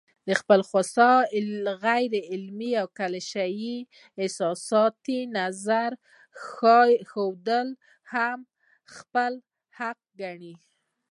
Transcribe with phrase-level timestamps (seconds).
[0.27, 1.11] د خپل خوسا،
[1.83, 3.77] غيرعلمي او کليشه يي
[4.17, 5.91] حساسيتي نظر
[7.11, 7.67] ښودل
[8.11, 8.39] هم
[8.95, 9.33] خپل
[9.77, 10.55] حق ګڼي